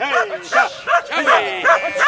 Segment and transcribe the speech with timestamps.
[1.11, 1.25] 아위.
[1.27, 2.06] 아위.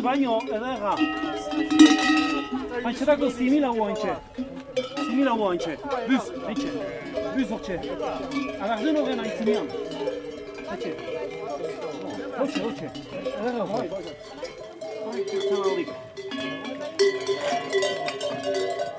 [0.00, 0.94] el baño, deja.
[2.84, 4.18] Aici dacă simila oance.
[5.08, 5.78] Simila oance.
[6.08, 6.66] Bus, aici.
[7.36, 7.80] Bus orice.
[8.60, 9.66] Alardă nu vena itimiam.
[10.70, 10.86] Aici.
[12.40, 12.92] Orice, orice.
[13.44, 13.88] Deja, voi.
[15.10, 15.88] Hai, să mă ridic.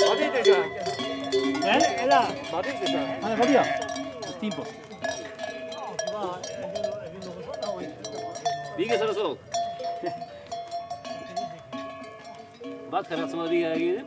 [0.08, 0.58] Bate deja.
[1.76, 2.04] Eh?
[2.04, 2.28] Ela.
[2.52, 3.00] Bate deja.
[3.22, 3.66] Hai, badia.
[4.40, 4.64] Timpo.
[8.76, 9.38] Bine, să răsulăm.
[12.92, 14.00] va attraverser ma vie avec des.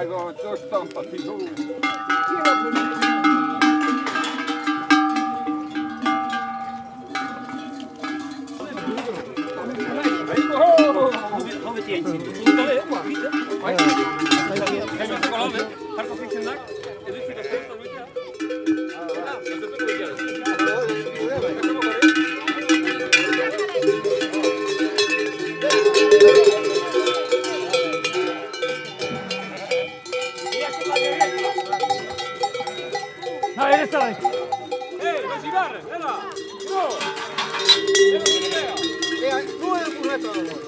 [0.00, 1.38] A go, coś tam patigu.
[21.36, 21.73] Thank you.
[40.16, 40.64] Oh!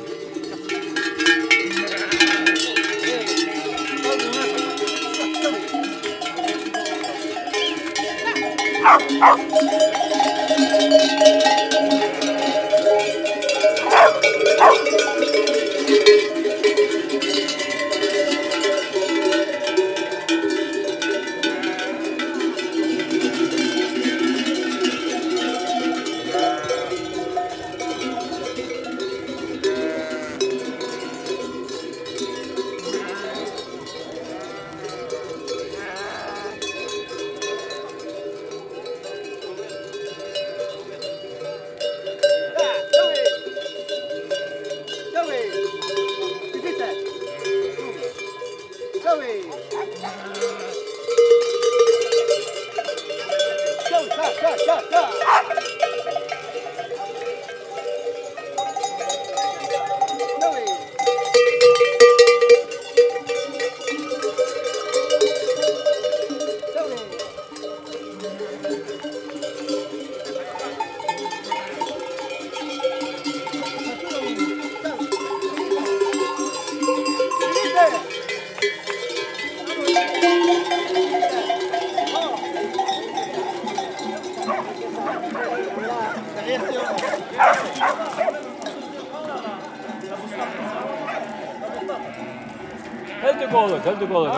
[94.06, 94.30] Tanto gol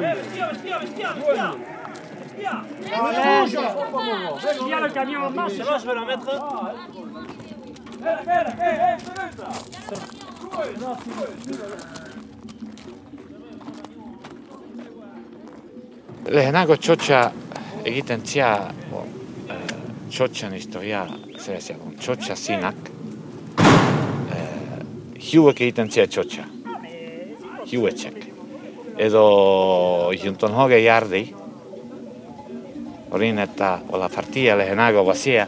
[0.00, 0.56] dell'Unione.
[4.64, 6.40] Via le camion en masse, là je vais la mettre.
[16.28, 17.32] Lehenako txotxa
[17.88, 18.50] egiten txia,
[18.90, 19.04] bo,
[19.48, 19.56] eh,
[20.12, 21.06] txotxan historia,
[21.40, 22.90] zer eziak, txotxa zinak,
[23.58, 24.78] eh,
[25.16, 26.57] hiuek egiten txotxa.
[27.70, 28.24] Hiuetxek.
[28.98, 29.24] Edo
[30.18, 31.26] junton hoge jardi,
[33.08, 35.46] Horin eta ola partia lehenago bazia,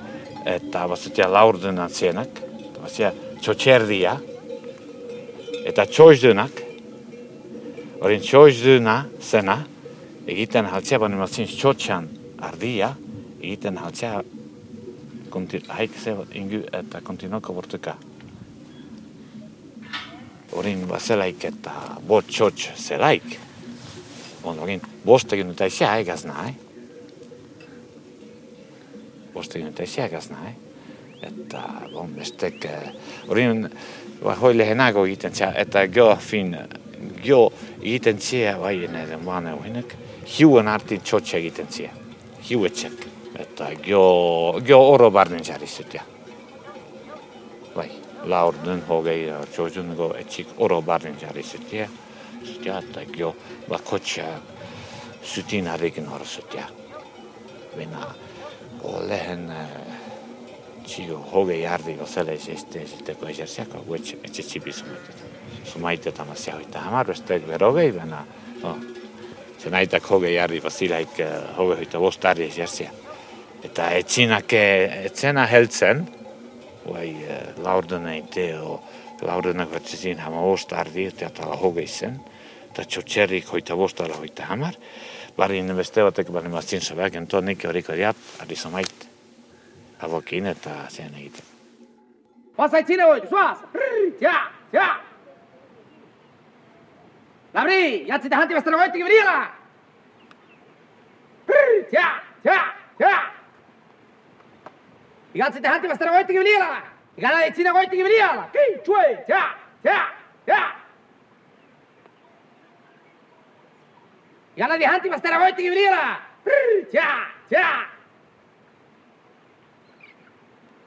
[0.49, 2.41] eta bazutia laurdunan zienak,
[2.81, 3.11] bazia
[3.43, 4.15] txotxerdia,
[5.69, 6.63] eta txoxdunak,
[8.01, 9.59] Horin txoxduna zena,
[10.31, 12.09] egiten haltzea bani mazin txotxan
[12.49, 12.95] ardia,
[13.43, 14.23] egiten haltzea
[15.69, 17.95] haik ze ingu eta kontinuako bortuka.
[20.57, 21.73] Horin bazelaik eta
[22.07, 23.39] bot txotx zelaik.
[24.43, 26.55] On, horin bostekin eta izia haigaz nahi.
[29.35, 30.55] Bostekin eta izia haigaz nahi.
[31.21, 31.63] Eta,
[31.93, 32.93] bon, bestek, eh,
[33.29, 33.67] horin,
[34.23, 36.55] ba, hoi lehenago egiten zea, eta gio fin,
[37.21, 37.43] gio
[37.83, 39.93] egiten zea, bai, nire muane uhinek,
[40.39, 41.93] hiuen arti txotxe egiten zea.
[42.49, 43.05] Hiuetxek.
[43.41, 44.01] Eta gio,
[44.65, 46.05] gio oro barnen jarri zutia.
[48.21, 50.15] Bai, laur dun hogei txotxun go
[50.59, 51.89] oro barnen jarri zutia.
[52.45, 53.35] Zutia, eta gio
[53.69, 54.27] bakotxa
[55.25, 56.67] zutin harrikin hor zutia.
[57.77, 58.15] Bena,
[58.83, 59.51] o lehen
[60.85, 65.29] txio hogei ardi gozele este ziteko eserziako, guetxe, etxe txipi sumaiteta.
[65.65, 68.25] Sumaiteta mazia hoita hamar, bestek berogei, bena,
[68.63, 68.77] no,
[69.61, 72.91] zenaitak hogei ardi bazilaik uh, hogei hoita bost ardi eserzia.
[73.63, 76.07] Eta etxinak etzena heltzen,
[76.85, 78.81] guai uh, laurdunei teo,
[79.23, 82.17] laurdunak batzizin hama bost ardi, eta tala hogei zen,
[82.71, 84.79] eta txotxerrik hoita bost ala hoita hamar,
[85.37, 89.07] barin beste batek barin bazin sobeak, ento nik horiko diat, ardi somait,
[90.01, 91.47] abokin eta zen egiten.
[92.57, 93.59] Pasaitzine hoi, zoaz!
[94.21, 94.35] Ja,
[94.73, 94.89] ja!
[97.55, 99.39] Labri, jatzite hanti bestero goitik ibriela!
[101.91, 102.09] Ja,
[102.45, 102.59] ja,
[105.37, 106.67] ಈಗ ಸಿದ್ಧಾಂತಿ ವಸ್ತ್ರ ಹೋಯ್ತು ಇವ್ಲಿಯಲ್ಲ
[107.19, 109.43] ಈಗ ಹೆಚ್ಚಿನ ಹೋಯ್ತು ಇವ್ಲಿಯಲ್ಲ ಕೈ ಚೋಯ್ ಛಾ
[109.87, 109.99] ಛಾ
[110.51, 110.61] ಛಾ
[114.57, 116.19] يلا دي هانتي بس ترى وين تجيب ليرة
[116.93, 117.09] تيا
[117.51, 117.67] تيا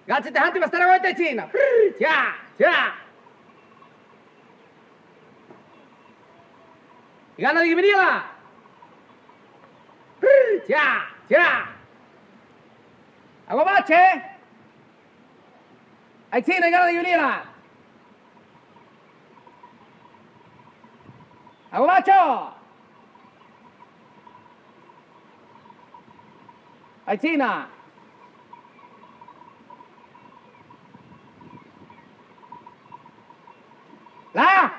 [0.10, 1.48] قالت انت هانتي بس ترى وين تجينا
[2.00, 2.18] تيا
[2.58, 2.74] تيا
[7.40, 8.24] يلا تجيب ليرة
[10.68, 10.86] تيا
[11.30, 11.66] تيا
[13.50, 14.33] أبو باتشي
[16.34, 17.44] Haití, gana de unida.
[21.72, 22.54] ¡Aguacho!
[27.06, 27.68] Haitina.
[34.34, 34.74] ¡La!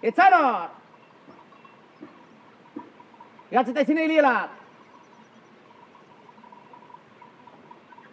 [0.00, 0.70] ¡Echanor!
[3.50, 4.48] Gerçekten seni eliyorlar.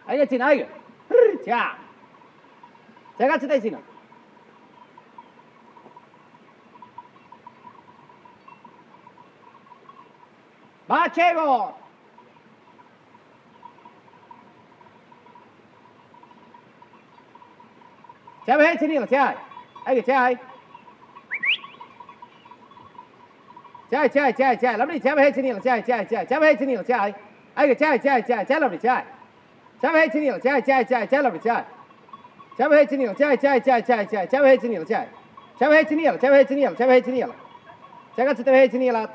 [0.08, 0.83] Hayır.
[1.44, 1.52] 车，
[3.18, 3.80] 坐到这台先啊。
[10.86, 11.74] 马车无。
[18.46, 19.16] 车尾车你了车，
[19.86, 20.12] 哎个车，
[23.90, 26.94] 车车车车，那么你车尾车你了车车车车尾车你了车，
[27.56, 29.02] 哎个车车车车那么你车。
[29.84, 31.66] 加微信了加加加加了不加
[32.58, 35.06] 加微信了加加加加加微信了加
[35.60, 37.36] 加微信了加微信了加微信了加微信了
[38.16, 39.10] 加微信了加了加个字都没听见了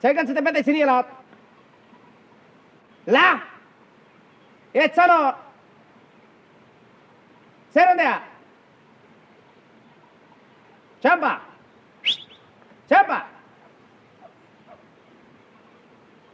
[0.00, 1.06] 加个字都没得听见了
[3.04, 3.40] 来
[4.72, 5.36] it's on the
[7.72, 8.20] second
[11.00, 11.42] 这样吧
[12.88, 13.28] 这样吧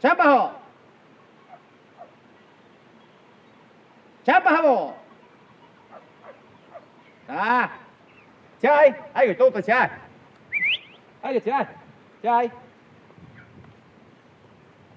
[0.05, 0.51] Chapaho.
[4.27, 4.95] Chapaho.
[7.27, 7.79] À!
[8.61, 8.91] Chơi!
[9.13, 9.89] Ai người tôi tôi chơi!
[11.21, 11.65] Ai người chơi!
[12.23, 12.49] Chơi!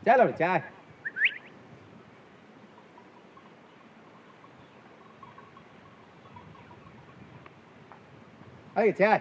[0.06, 0.60] Chơi đâu để chơi!
[8.74, 9.20] Ai người chơi!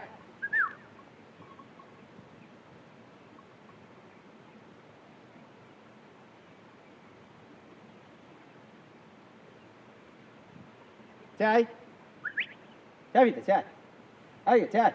[11.39, 11.67] Tjaj.
[13.13, 13.63] Tjaj, vidite, tjaj.
[14.45, 14.93] Ajde ga, tjaj.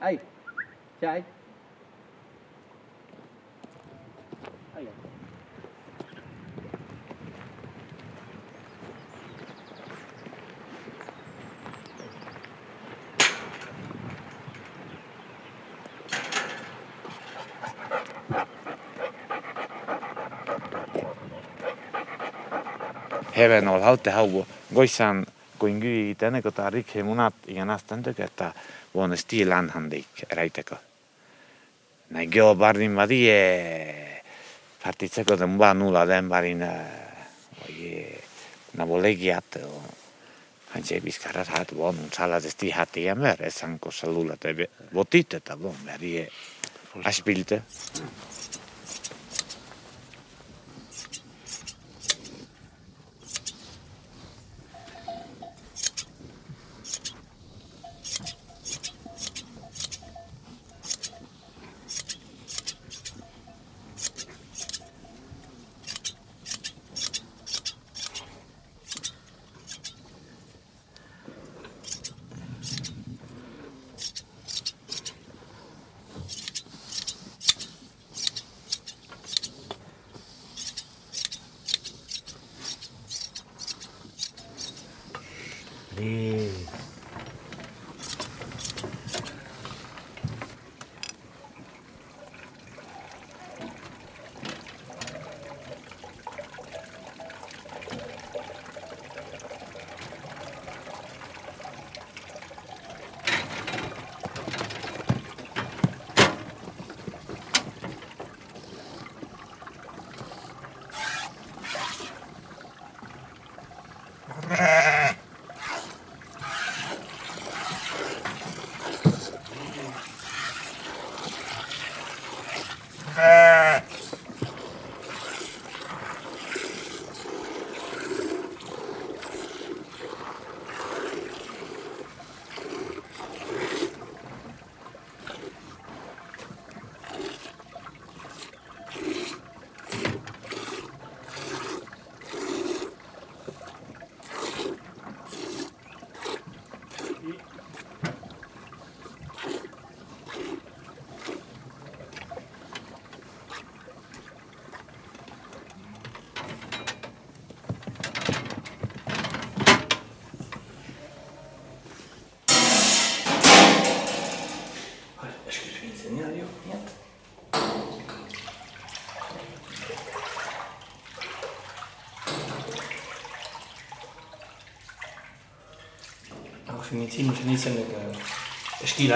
[0.00, 0.22] Ajde,
[1.00, 1.35] tjaj.
[23.36, 24.46] Heven ol halte hauvo.
[24.74, 25.26] Goisan
[25.58, 28.52] kuin gyi tänne kun tää rikhe munat ja nastan tök että
[28.94, 30.76] vuonna stilan handik räitäkö.
[32.10, 34.22] Näin geo barin vadie.
[34.84, 36.62] Partitseko den vaan nulla den barin.
[37.68, 38.22] Oje.
[38.76, 39.44] Na volegiat.
[40.66, 45.80] Han se viskarat hat vuonna salatesti hati ja mer sankossa luulla te votit että vuonna
[45.86, 46.28] värie.
[47.04, 47.62] Aspilte.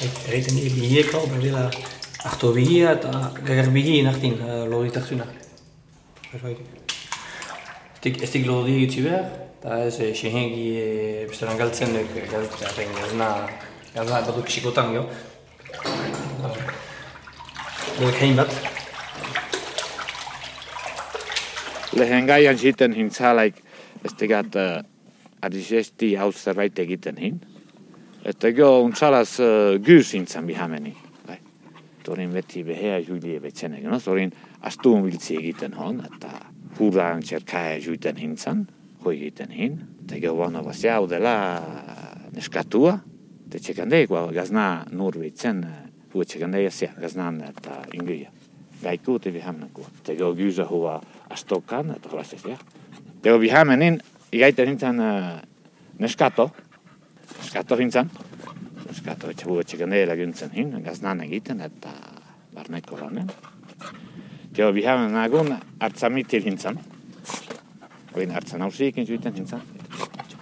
[0.00, 1.70] Ik reed een even hier kal, maar wil
[2.22, 2.98] achter wie hier,
[3.44, 5.26] gagar wie hier nachtin, lori tachtuna.
[7.96, 13.48] Stik stik lori tiver, da is shehengi bestaran galtzen galtzen gazna
[13.94, 15.00] gazna baduk shikotan yo.
[15.00, 15.29] Wil ik heen
[18.01, 18.71] wat?
[21.95, 23.55] Lehen gaian sitten hin saalaik,
[24.05, 24.53] että gat
[25.41, 27.41] adisesti aussa raite egiten hin.
[28.25, 29.37] Että go un salas
[29.83, 30.97] gysin sam bihameni.
[32.03, 34.31] Torin veti behea julie vetsene, no torin
[34.61, 36.27] astun viltsi egiten hon, että
[36.79, 38.67] huuraan cercae juiten hinsan,
[39.05, 39.81] hoi egiten hin.
[39.99, 41.61] Että go vana vas jaudela
[42.35, 42.99] neskatua,
[43.49, 45.67] te cekande qua gazna nur vitsen,
[46.13, 46.69] hu cekande ja
[47.01, 48.31] gaznan että ingria.
[48.83, 49.87] Gaikuuti vihamna kuva.
[50.03, 52.57] Te go gysa hua astokan, että holastes ja.
[53.21, 54.01] Te go vihamenin,
[54.31, 54.95] igaiten hinsan
[55.99, 56.51] neskato,
[57.41, 58.11] Skato hinsan.
[58.91, 61.89] Skato että huu tsekandeella gyntsen hin, gaznan egiten, että
[62.55, 63.27] varnekolainen.
[64.57, 66.79] Joo, vi har en agun artsamitil hinsan.
[68.13, 69.61] Horin hartzen hausiekin zuiten hintzen.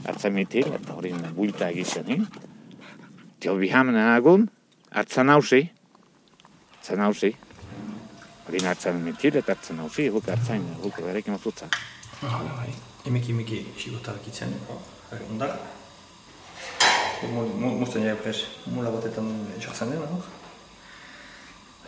[0.07, 2.27] Hartzen mitil, eta horin builta egiten hin.
[3.39, 4.49] Tio bihamen agun,
[4.91, 5.61] hartzen hausi.
[6.75, 7.35] Hartzen hausi.
[8.47, 11.69] Horin hartzen mitil, eta hartzen hausi, huk hartzen, huk berekin mazutza.
[12.21, 12.71] Bai,
[13.05, 14.55] emeki emeki sigotarak itzen,
[15.29, 15.53] ondar.
[17.59, 19.29] Musten jai pres, mula batetan
[19.59, 20.25] jartzen dena, hor.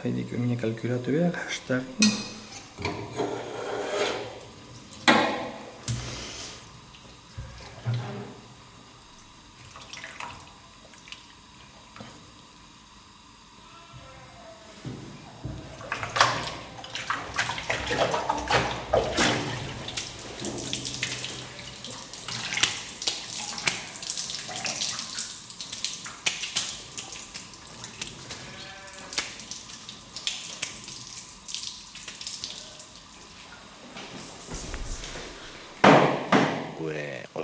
[0.04, 3.30] Haidik mine kalkulatu behar, hashtag.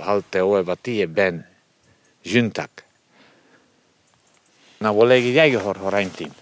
[0.08, 1.42] Ol halte oe batie ben
[2.24, 2.84] juntak.
[4.80, 6.32] Na volegi jäige hor horaintin.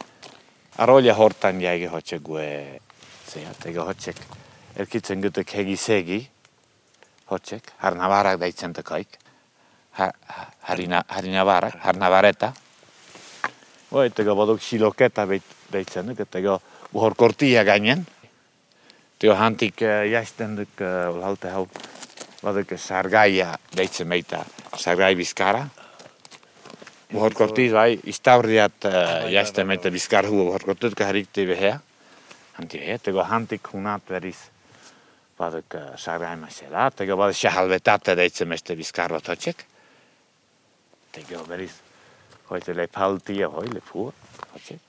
[0.78, 2.80] Arolja hortan jäige hotse gue
[3.26, 3.42] se
[3.75, 4.16] hotsek.
[4.76, 6.28] Erkitzen gytek hegi segi.
[7.30, 9.18] Hotsek, har navarak daitzen te kaik.
[9.99, 12.52] Ha, ha- harina, harina varak, har navareta.
[13.90, 15.42] Voitteko baduk siloketa beit
[15.73, 16.38] daitzen, että
[16.92, 18.06] uhor kortia gainen.
[19.18, 19.80] Tio hantik
[20.11, 20.80] jästenduk
[21.14, 21.66] ol halte hau
[22.45, 24.45] Vaduk sargaia deitzen meitä,
[24.76, 25.66] sargai biskara.
[27.12, 28.72] Muhor kortiis vai istauriat
[29.29, 31.81] jästä meitä biskar huu, muhor kortiis ka harikti veheä.
[32.53, 34.37] Hanti veheä, tego hantik hunat veris
[35.38, 39.64] vaduk sargai masela, tego vad shahalvetata deitsen meistä biskar vatocek.
[41.12, 41.72] Tego veris
[42.51, 44.14] hoitele palti ja hoile puu,
[44.55, 44.81] hocek.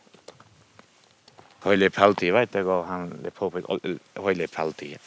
[1.65, 3.65] Hoile palti vai, tego han le popik
[4.17, 4.99] hoile palti.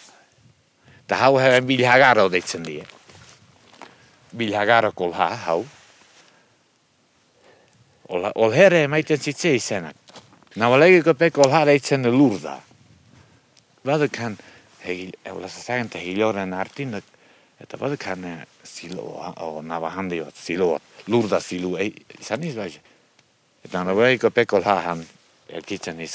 [1.11, 2.85] Ta hau he bil hagaro deitsen die.
[4.31, 5.65] Bil hagaro kol ha hau.
[8.15, 9.97] Ol, ol here maiten sitse isenak.
[10.55, 12.61] Na valegi ko pe kol ha deitsen lurda.
[13.83, 14.39] Vad kan
[14.85, 16.95] hei olla sa sagen te hiljoren artin
[17.61, 22.71] että vad kan silo o nava handi ot silo lurda silu ei sanis vai.
[23.65, 25.07] Että na valegi ko pe kol ha han
[25.49, 26.15] el kitchen is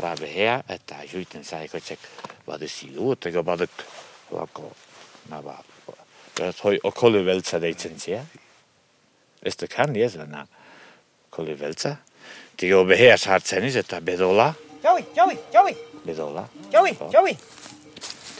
[0.00, 2.00] horabe her, että juiten sai ko check
[2.46, 3.68] vad det silu, että ko vad
[4.30, 4.72] lako
[5.28, 5.64] nava.
[6.36, 8.24] Det hoi o kolle velsa deitsen sia.
[9.42, 10.46] Este kan jes na
[11.30, 11.96] kolle velsa.
[12.56, 15.74] Tigo beher sartsenis että bedola, Joey, Joey, Joey,
[16.06, 16.48] bedola.
[16.72, 17.36] Joey, Joey.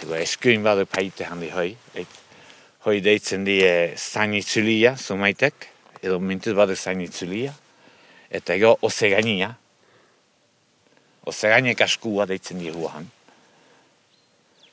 [0.01, 1.77] Tigo eskyn vad paite handi hoi.
[1.95, 2.09] Et
[2.87, 5.69] hoi deitsen die sanitsulia sumaitek.
[6.03, 7.53] Edo mintit vad sanitsulia.
[8.31, 9.55] Että jo osegania.
[11.31, 13.07] Osegania kaskua deitzen die huohan.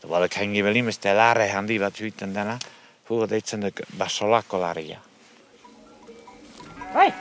[0.10, 2.60] Vad kan ge väl imeste läre handi vad tyten denna.
[3.10, 4.98] Hur deitzen de basolakolaria.
[6.94, 7.14] Hei!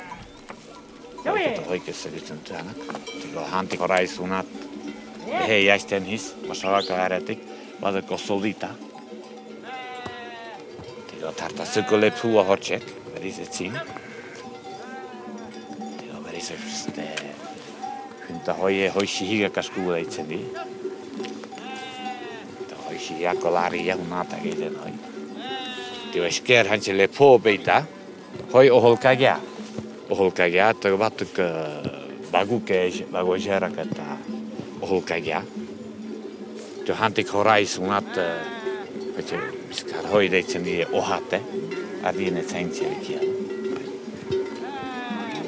[1.24, 1.42] Joey.
[1.42, 1.66] Joey!
[1.68, 2.70] Oikeassa deitzen tänä.
[3.22, 4.46] Tigo hanti koraisunat.
[5.46, 6.34] Hei jäisten his.
[6.48, 7.36] Basolakolaria
[7.80, 8.68] vad kosolita.
[11.10, 12.82] Tigo tarta sykole pua horchek.
[13.14, 13.80] Veris et sin.
[15.98, 17.45] Tigo veris et
[18.26, 20.38] Eta hoi, hoi xihigak asku daitzen di.
[22.64, 24.92] Eta hoi xihigak olariak unata egiten hoi.
[26.12, 27.82] Tio esker hantxe lepo beita,
[28.52, 29.36] hoi oholkagea.
[30.10, 31.40] Oholkagea, eta batuk
[32.32, 32.80] baguke,
[33.12, 34.06] bagojerak eta
[34.80, 35.42] oholkagea.
[36.84, 38.20] Tio hantik horaiz unat,
[39.16, 41.42] hantxe, bizkar hoi daitzen di ohate,
[42.06, 43.20] adine zaintziarik ia.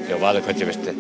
[0.06, 0.94] Tio baduk hantxe beste,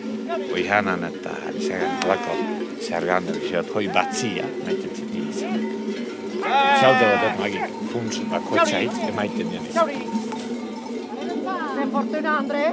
[0.52, 4.74] Och i hennan är det här sen lakom sergande vi kör tog i batsia med
[4.74, 5.40] det till is.
[6.80, 7.60] Så då det mag i
[7.92, 9.48] funsen på kocha hit det mig den.
[11.76, 12.72] Sen fortuna Andre.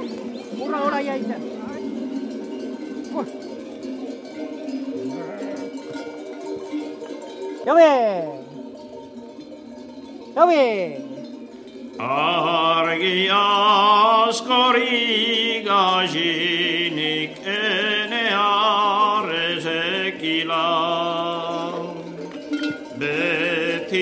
[0.62, 1.34] Una ora ja inte.
[7.66, 7.86] Ja vi.
[10.34, 11.06] Ja vi.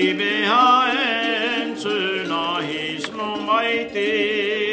[0.09, 4.64] Ibeha en suna his lumaiti.